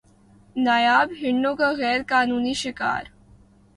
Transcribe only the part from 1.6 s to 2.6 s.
غیر قانونی